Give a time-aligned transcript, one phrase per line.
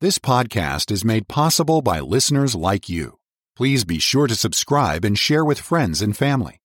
[0.00, 3.18] This podcast is made possible by listeners like you.
[3.56, 6.60] Please be sure to subscribe and share with friends and family.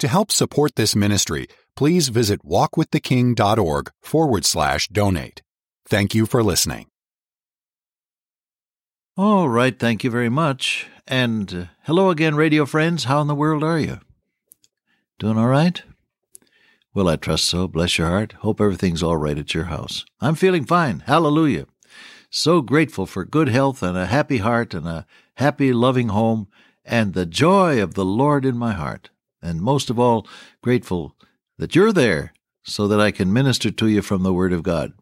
[0.00, 5.40] To help support this ministry, please visit walkwiththeking.org forward slash donate.
[5.88, 6.88] Thank you for listening.
[9.16, 10.86] All right, thank you very much.
[11.06, 13.04] And uh, hello again, radio friends.
[13.04, 14.00] How in the world are you?
[15.18, 15.82] Doing all right?
[16.92, 17.68] Well, I trust so.
[17.68, 18.34] Bless your heart.
[18.40, 20.04] Hope everything's all right at your house.
[20.20, 21.04] I'm feeling fine.
[21.06, 21.64] Hallelujah.
[22.38, 25.06] So grateful for good health and a happy heart and a
[25.36, 26.48] happy, loving home
[26.84, 29.08] and the joy of the Lord in my heart.
[29.40, 30.28] And most of all,
[30.62, 31.16] grateful
[31.56, 34.92] that you're there so that I can minister to you from the Word of God.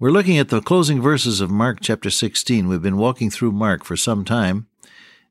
[0.00, 2.66] We're looking at the closing verses of Mark chapter 16.
[2.66, 4.66] We've been walking through Mark for some time,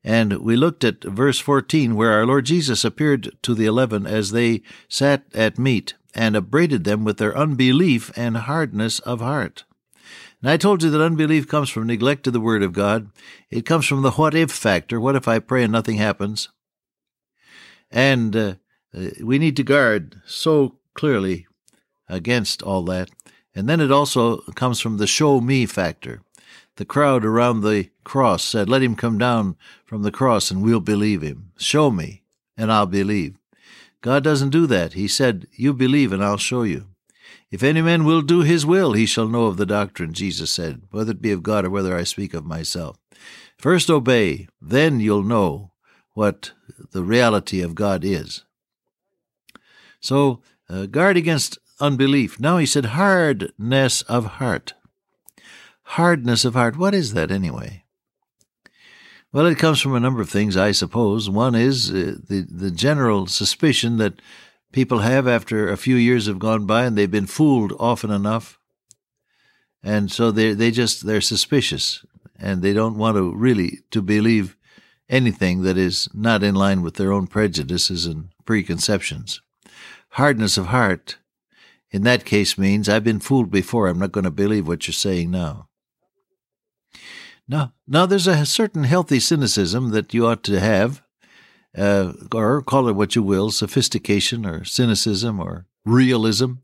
[0.02, 4.30] and we looked at verse 14, where our Lord Jesus appeared to the eleven as
[4.30, 9.64] they sat at meat, and upbraided them with their unbelief and hardness of heart.
[10.44, 13.08] And I told you that unbelief comes from neglect of the Word of God.
[13.48, 15.00] It comes from the what if factor.
[15.00, 16.50] What if I pray and nothing happens?
[17.90, 18.54] And uh,
[19.22, 21.46] we need to guard so clearly
[22.10, 23.08] against all that.
[23.54, 26.20] And then it also comes from the show me factor.
[26.76, 30.80] The crowd around the cross said, Let him come down from the cross and we'll
[30.80, 31.52] believe him.
[31.56, 32.20] Show me
[32.54, 33.38] and I'll believe.
[34.02, 34.92] God doesn't do that.
[34.92, 36.88] He said, You believe and I'll show you.
[37.50, 40.82] If any man will do his will, he shall know of the doctrine, Jesus said,
[40.90, 42.98] whether it be of God or whether I speak of myself.
[43.58, 45.72] First obey, then you'll know
[46.14, 46.52] what
[46.92, 48.44] the reality of God is.
[50.00, 52.38] So, uh, guard against unbelief.
[52.40, 54.74] Now he said hardness of heart.
[55.82, 56.76] Hardness of heart.
[56.76, 57.84] What is that anyway?
[59.32, 61.28] Well, it comes from a number of things, I suppose.
[61.28, 64.22] One is uh, the the general suspicion that
[64.74, 68.58] people have after a few years have gone by and they've been fooled often enough,
[69.84, 72.04] and so they they just they're suspicious
[72.40, 74.56] and they don't want to really to believe
[75.08, 79.40] anything that is not in line with their own prejudices and preconceptions.
[80.08, 81.18] Hardness of heart
[81.92, 83.86] in that case means I've been fooled before.
[83.86, 85.68] I'm not going to believe what you're saying now.
[87.46, 91.03] Now, now there's a certain healthy cynicism that you ought to have,
[91.76, 96.54] uh, or call it what you will, sophistication or cynicism or realism.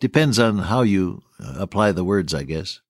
[0.00, 2.80] Depends on how you uh, apply the words, I guess.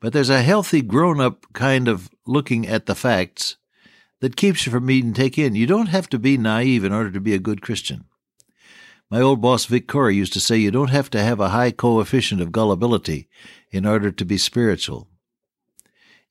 [0.00, 3.56] But there's a healthy, grown up kind of looking at the facts
[4.20, 5.54] that keeps you from being taken in.
[5.54, 8.04] You don't have to be naive in order to be a good Christian.
[9.10, 11.70] My old boss Vic Cory used to say you don't have to have a high
[11.70, 13.28] coefficient of gullibility
[13.70, 15.08] in order to be spiritual.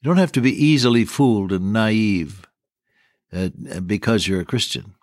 [0.01, 2.47] You don't have to be easily fooled and naive
[3.33, 3.49] uh,
[3.85, 4.95] because you're a Christian.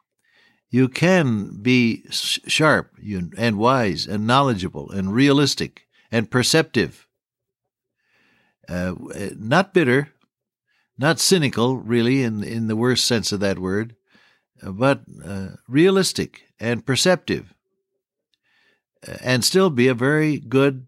[0.71, 2.95] You can be sharp
[3.37, 7.07] and wise and knowledgeable and realistic and perceptive.
[8.69, 8.95] Uh,
[9.39, 10.13] not bitter,
[10.99, 13.97] not cynical, really, in, in the worst sense of that word,
[14.63, 17.55] but uh, realistic and perceptive
[19.23, 20.87] and still be a very good,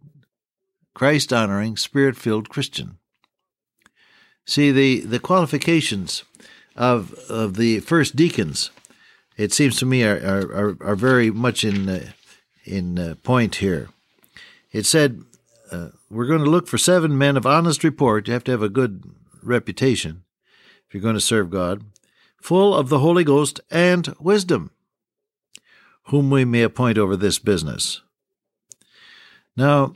[0.94, 2.98] Christ honoring, spirit filled Christian.
[4.46, 6.24] See, the, the qualifications
[6.76, 8.70] of, of the first deacons,
[9.36, 12.10] it seems to me, are, are, are very much in, uh,
[12.64, 13.88] in uh, point here.
[14.72, 15.22] It said,
[15.72, 18.28] uh, We're going to look for seven men of honest report.
[18.28, 19.04] You have to have a good
[19.42, 20.24] reputation
[20.86, 21.84] if you're going to serve God,
[22.40, 24.70] full of the Holy Ghost and wisdom
[26.10, 28.02] whom we may appoint over this business.
[29.56, 29.94] Now,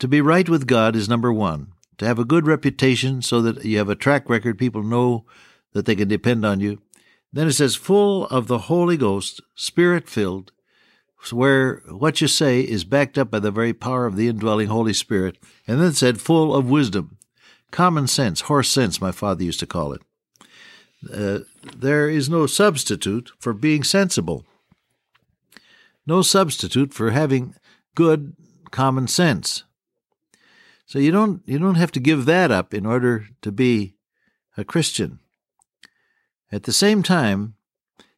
[0.00, 1.71] to be right with God is number one.
[2.02, 5.24] To have a good reputation so that you have a track record, people know
[5.72, 6.82] that they can depend on you.
[7.32, 10.50] Then it says, full of the Holy Ghost, spirit filled,
[11.30, 14.92] where what you say is backed up by the very power of the indwelling Holy
[14.92, 15.38] Spirit.
[15.68, 17.18] And then it said, full of wisdom,
[17.70, 20.02] common sense, horse sense, my father used to call it.
[21.08, 21.44] Uh,
[21.76, 24.44] there is no substitute for being sensible,
[26.04, 27.54] no substitute for having
[27.94, 28.34] good
[28.72, 29.62] common sense.
[30.92, 33.94] So you don't you don't have to give that up in order to be
[34.58, 35.20] a Christian.
[36.50, 37.54] At the same time,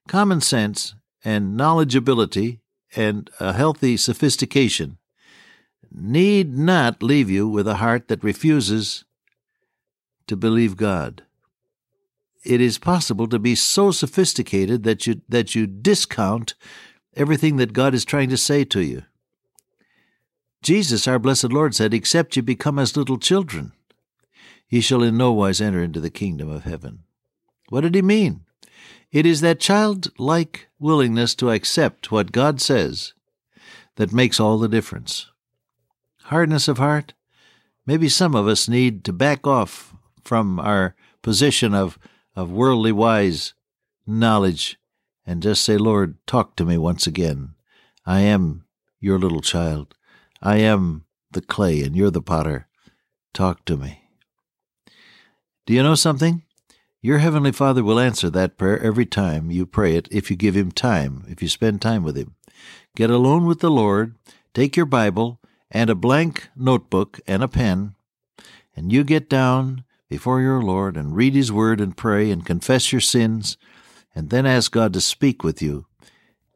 [0.08, 2.58] common sense and knowledgeability
[2.96, 4.98] and a healthy sophistication
[5.92, 9.04] need not leave you with a heart that refuses
[10.26, 11.22] to believe God.
[12.44, 16.54] It is possible to be so sophisticated that you that you discount
[17.14, 19.04] everything that God is trying to say to you.
[20.64, 23.72] Jesus, our blessed Lord, said, Except ye become as little children,
[24.70, 27.00] ye shall in no wise enter into the kingdom of heaven.
[27.68, 28.40] What did he mean?
[29.12, 33.12] It is that childlike willingness to accept what God says
[33.96, 35.30] that makes all the difference.
[36.24, 37.12] Hardness of heart,
[37.86, 41.98] maybe some of us need to back off from our position of,
[42.34, 43.52] of worldly wise
[44.06, 44.78] knowledge
[45.26, 47.54] and just say, Lord, talk to me once again.
[48.06, 48.64] I am
[48.98, 49.94] your little child.
[50.46, 52.68] I am the clay and you're the potter.
[53.32, 54.02] Talk to me.
[55.64, 56.42] Do you know something?
[57.00, 60.54] Your Heavenly Father will answer that prayer every time you pray it if you give
[60.54, 62.34] Him time, if you spend time with Him.
[62.94, 64.16] Get alone with the Lord,
[64.52, 67.94] take your Bible and a blank notebook and a pen,
[68.76, 72.92] and you get down before your Lord and read His Word and pray and confess
[72.92, 73.56] your sins,
[74.14, 75.86] and then ask God to speak with you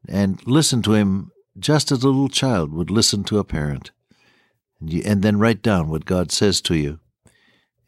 [0.07, 3.91] and listen to Him just as a little child would listen to a parent.
[4.81, 7.01] And, you, and then write down what God says to you.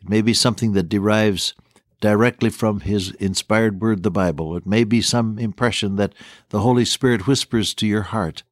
[0.01, 1.55] It may be something that derives
[2.01, 4.57] directly from His inspired word, the Bible.
[4.57, 6.15] It may be some impression that
[6.49, 8.43] the Holy Spirit whispers to your heart.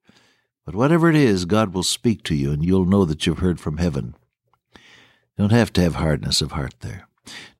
[0.64, 3.58] But whatever it is, God will speak to you, and you'll know that you've heard
[3.58, 4.14] from heaven.
[4.74, 4.80] You
[5.38, 7.08] don't have to have hardness of heart there.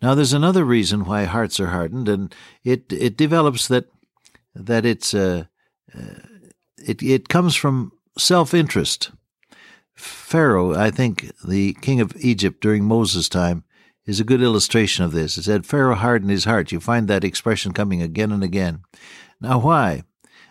[0.02, 2.34] Now, there's another reason why hearts are hardened, and
[2.64, 3.87] it it develops that
[4.54, 5.44] that it's uh,
[5.94, 6.00] uh,
[6.86, 9.10] it it comes from self interest.
[9.94, 13.64] Pharaoh, I think, the king of Egypt during Moses' time,
[14.06, 15.36] is a good illustration of this.
[15.36, 16.70] It said, Pharaoh hardened his heart.
[16.70, 18.82] You find that expression coming again and again.
[19.40, 20.04] Now, why?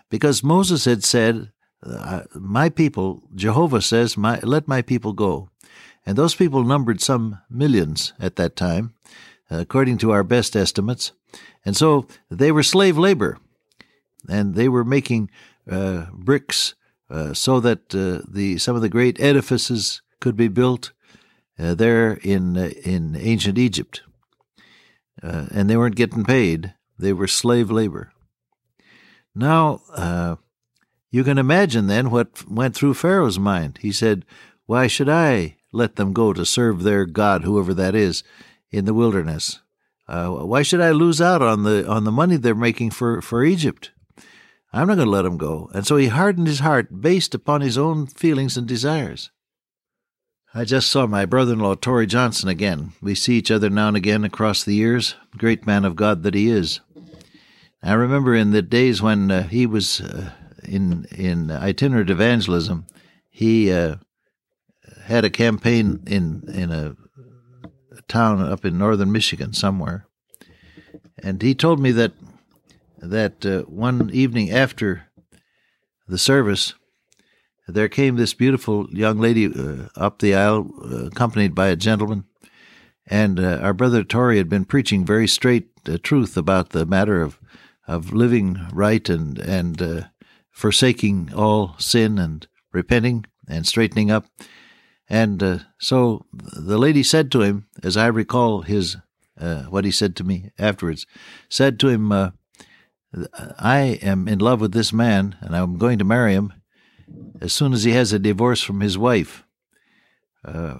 [0.09, 1.51] Because Moses had said,
[1.81, 5.49] uh, My people, Jehovah says, my, let my people go.
[6.05, 8.93] And those people numbered some millions at that time,
[9.49, 11.11] according to our best estimates.
[11.65, 13.39] And so they were slave labor.
[14.29, 15.29] And they were making
[15.67, 16.75] bricks
[17.09, 20.91] uh, so that uh, the some of the great edifices could be built
[21.59, 24.01] uh, there in uh, in ancient Egypt,
[25.23, 28.11] uh, and they weren't getting paid; they were slave labor.
[29.33, 30.35] Now, uh,
[31.11, 33.79] you can imagine then what went through Pharaoh's mind.
[33.81, 34.25] He said,
[34.65, 38.23] "Why should I let them go to serve their god, whoever that is,
[38.71, 39.61] in the wilderness?
[40.07, 43.43] Uh, why should I lose out on the on the money they're making for for
[43.43, 43.91] Egypt?"
[44.73, 45.69] I'm not going to let him go.
[45.73, 49.31] And so he hardened his heart based upon his own feelings and desires.
[50.53, 52.93] I just saw my brother in law, Torrey Johnson, again.
[53.01, 55.15] We see each other now and again across the years.
[55.37, 56.79] Great man of God that he is.
[57.83, 60.31] I remember in the days when uh, he was uh,
[60.63, 62.87] in in itinerant evangelism,
[63.29, 63.97] he uh,
[65.03, 66.95] had a campaign in in a,
[67.95, 70.07] a town up in northern Michigan somewhere,
[71.21, 72.13] and he told me that
[72.99, 75.07] that uh, one evening after
[76.07, 76.73] the service,
[77.67, 82.25] there came this beautiful young lady uh, up the aisle, uh, accompanied by a gentleman.
[83.05, 87.21] And uh, our brother Torrey had been preaching very straight uh, truth about the matter
[87.21, 87.39] of,
[87.87, 90.01] of living right and, and uh,
[90.49, 94.25] forsaking all sin and repenting and straightening up.
[95.09, 98.97] And so the lady said to him, as I recall his
[99.69, 101.05] what he said to me afterwards,
[101.47, 102.11] said to him,
[103.59, 106.53] I am in love with this man and I'm going to marry him
[107.41, 109.43] as soon as he has a divorce from his wife.
[110.43, 110.77] Uh,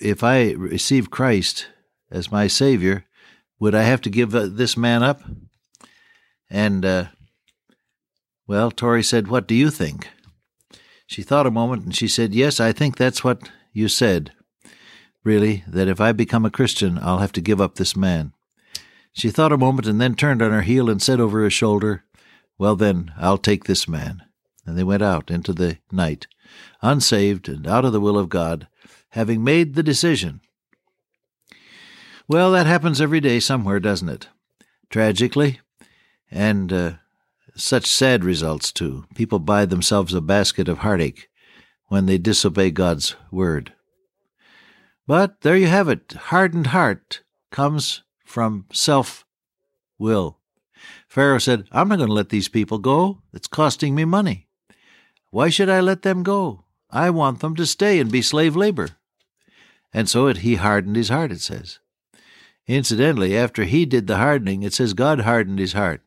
[0.00, 1.68] if I receive Christ
[2.10, 3.04] as my Savior,
[3.58, 5.22] would I have to give uh, this man up?
[6.50, 7.06] And, uh,
[8.46, 10.08] well, Torrey said, What do you think?
[11.06, 14.32] She thought a moment and she said, Yes, I think that's what you said.
[15.24, 18.32] Really, that if I become a Christian, I'll have to give up this man.
[19.16, 22.04] She thought a moment and then turned on her heel and said over her shoulder,
[22.58, 24.22] Well, then, I'll take this man.
[24.66, 26.26] And they went out into the night,
[26.82, 28.68] unsaved and out of the will of God,
[29.10, 30.42] having made the decision.
[32.28, 34.28] Well, that happens every day somewhere, doesn't it?
[34.90, 35.60] Tragically,
[36.30, 36.92] and uh,
[37.54, 39.06] such sad results, too.
[39.14, 41.30] People buy themselves a basket of heartache
[41.86, 43.72] when they disobey God's word.
[45.06, 46.12] But there you have it.
[46.12, 49.24] Hardened heart comes from self
[49.98, 50.38] will.
[51.08, 53.22] Pharaoh said, I'm not going to let these people go.
[53.32, 54.48] It's costing me money.
[55.30, 56.64] Why should I let them go?
[56.90, 58.90] I want them to stay and be slave labor.
[59.92, 61.78] And so it, he hardened his heart, it says.
[62.66, 66.02] Incidentally, after he did the hardening, it says God hardened his heart.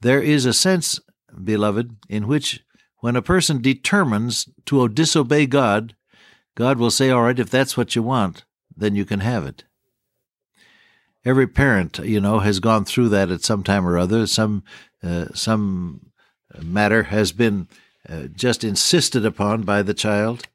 [0.00, 0.98] There is a sense,
[1.42, 2.64] beloved, in which
[2.98, 5.94] when a person determines to disobey God,
[6.54, 8.44] God will say, All right, if that's what you want,
[8.76, 9.64] then you can have it
[11.24, 14.26] every parent, you know, has gone through that at some time or other.
[14.26, 14.62] Some
[15.02, 16.10] uh, some
[16.62, 17.68] matter has been
[18.08, 20.46] uh, just insisted upon by the child,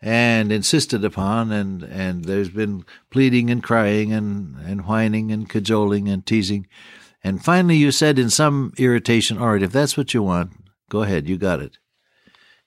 [0.00, 6.08] and insisted upon, and and there's been pleading and crying and and whining and cajoling
[6.08, 6.66] and teasing,
[7.22, 10.52] and finally you said in some irritation, "All right, if that's what you want,
[10.88, 11.78] go ahead, you got it."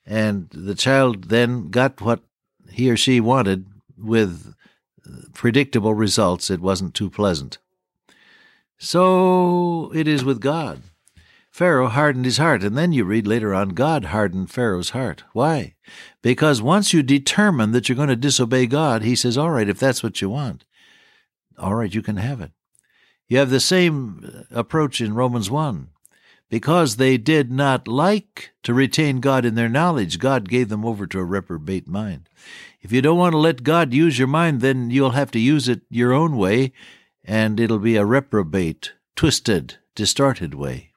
[0.06, 2.22] And the child then got what
[2.70, 4.54] he or she wanted with
[5.34, 7.58] predictable results, it wasn't too pleasant.
[8.78, 10.82] So it is with God.
[11.52, 15.24] Pharaoh hardened his heart, and then you read later on, God hardened Pharaoh's heart.
[15.34, 15.76] Why?
[16.24, 19.78] Because once you determine that you're going to disobey God, he says, All right, if
[19.78, 20.66] that's what you want,
[21.60, 22.52] all right, you can have it.
[23.28, 25.90] You have the same uh, approach in Romans 1.
[26.54, 31.08] Because they did not like to retain God in their knowledge, God gave them over
[31.08, 32.30] to a reprobate mind.
[32.80, 35.68] If you don't want to let God use your mind, then you'll have to use
[35.68, 36.72] it your own way,
[37.26, 40.92] and it'll be a reprobate, twisted, distorted way.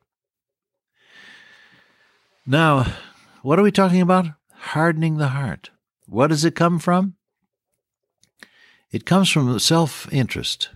[2.45, 2.93] Now,
[3.41, 4.27] what are we talking about?
[4.53, 5.71] Hardening the heart.
[6.05, 7.15] What does it come from?
[8.91, 10.69] It comes from self interest.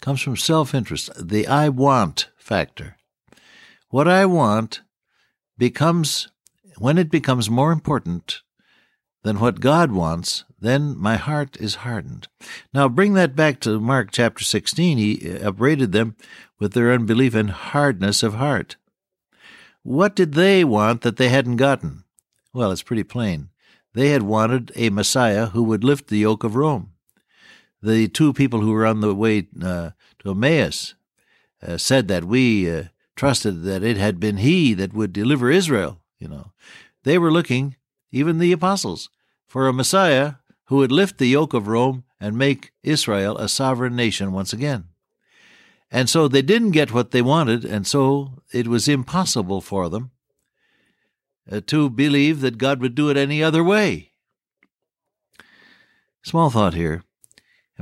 [0.00, 2.96] Comes from self interest, the I want factor.
[3.92, 4.80] What I want
[5.58, 6.28] becomes,
[6.78, 8.40] when it becomes more important
[9.22, 12.26] than what God wants, then my heart is hardened.
[12.72, 14.96] Now bring that back to Mark chapter 16.
[14.96, 16.16] He upbraided them
[16.58, 18.76] with their unbelief and hardness of heart.
[19.82, 22.04] What did they want that they hadn't gotten?
[22.54, 23.50] Well, it's pretty plain.
[23.92, 26.94] They had wanted a Messiah who would lift the yoke of Rome.
[27.82, 30.94] The two people who were on the way uh, to Emmaus
[31.62, 32.84] uh, said that we uh,
[33.16, 36.00] trusted that it had been he that would deliver Israel.
[36.18, 36.52] You know,
[37.04, 37.76] they were looking,
[38.10, 39.10] even the apostles,
[39.46, 40.34] for a Messiah
[40.66, 44.86] who would lift the yoke of Rome and make Israel a sovereign nation once again.
[45.90, 50.10] And so they didn't get what they wanted, and so it was impossible for them
[51.50, 54.12] uh, to believe that God would do it any other way.
[56.22, 57.02] Small thought here.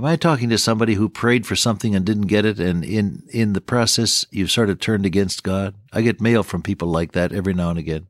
[0.01, 3.23] Am I talking to somebody who prayed for something and didn't get it, and in,
[3.29, 5.75] in the process you've sort of turned against God?
[5.93, 8.07] I get mail from people like that every now and again.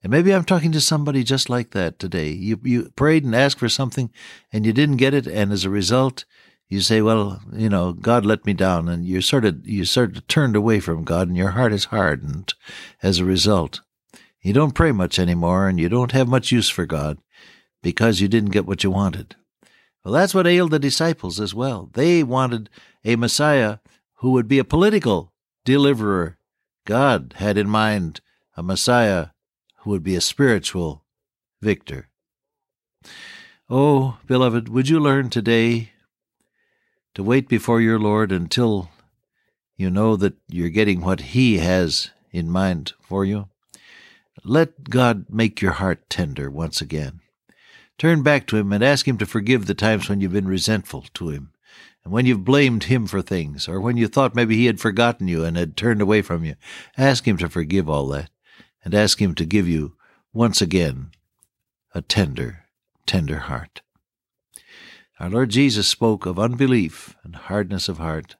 [0.00, 2.30] And maybe I'm talking to somebody just like that today.
[2.30, 4.12] You, you prayed and asked for something
[4.52, 6.24] and you didn't get it, and as a result,
[6.68, 10.16] you say, well, you know, God let me down, and you sort of you sort
[10.16, 12.54] of turned away from God, and your heart is hardened
[13.02, 13.80] as a result.
[14.40, 17.18] You don't pray much anymore, and you don't have much use for God
[17.82, 19.34] because you didn't get what you wanted.
[20.08, 21.90] Well, that's what ailed the disciples as well.
[21.92, 22.70] They wanted
[23.04, 23.76] a Messiah
[24.20, 25.34] who would be a political
[25.66, 26.38] deliverer.
[26.86, 28.22] God had in mind
[28.56, 29.26] a Messiah
[29.80, 31.04] who would be a spiritual
[31.60, 32.08] victor.
[33.68, 35.90] Oh, beloved, would you learn today
[37.12, 38.88] to wait before your Lord until
[39.76, 43.50] you know that you're getting what He has in mind for you.
[44.42, 47.20] Let God make your heart tender once again.
[47.98, 51.06] Turn back to Him and ask Him to forgive the times when you've been resentful
[51.14, 51.52] to Him,
[52.04, 55.26] and when you've blamed Him for things, or when you thought maybe He had forgotten
[55.26, 56.54] you and had turned away from you.
[56.96, 58.30] Ask Him to forgive all that,
[58.84, 59.96] and ask Him to give you,
[60.32, 61.10] once again,
[61.94, 62.64] a tender,
[63.04, 63.82] tender heart.
[65.18, 68.36] Our Lord Jesus spoke of unbelief and hardness of heart.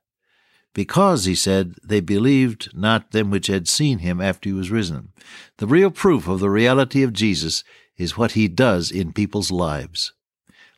[0.74, 5.08] Because, he said, they believed not them which had seen him after he was risen.
[5.56, 7.64] The real proof of the reality of Jesus
[7.98, 10.12] is what he does in people's lives.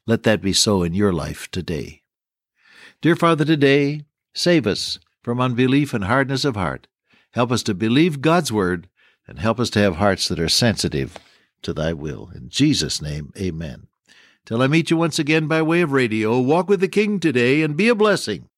[0.06, 2.02] Let that be so in your life today.
[3.00, 4.02] Dear Father, today,
[4.34, 6.88] save us from unbelief and hardness of heart.
[7.32, 8.88] Help us to believe God's word
[9.28, 11.16] and help us to have hearts that are sensitive
[11.62, 12.30] to thy will.
[12.34, 13.86] In Jesus' name, amen.
[14.44, 17.62] Till I meet you once again by way of radio, walk with the King today
[17.62, 18.50] and be a blessing.